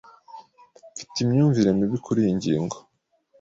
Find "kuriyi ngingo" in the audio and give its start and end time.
2.05-2.75